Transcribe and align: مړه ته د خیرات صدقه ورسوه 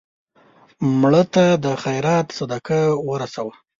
مړه 1.01 1.23
ته 1.33 1.45
د 1.63 1.65
خیرات 1.83 2.27
صدقه 2.37 2.81
ورسوه 3.09 3.53